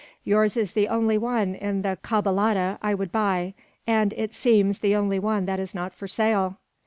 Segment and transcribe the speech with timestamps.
[0.23, 3.53] Yours is the only one in the caballada I would buy,
[3.85, 6.57] and, it seems, the only one that is not for sale!"